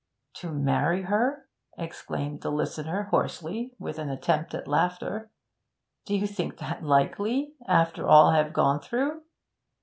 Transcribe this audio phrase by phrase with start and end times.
[0.33, 1.47] 'To marry her?'
[1.77, 5.29] exclaimed the listener hoarsely, with an attempt at laughter.
[6.05, 9.21] 'Do you think that likely after all I have gone through?'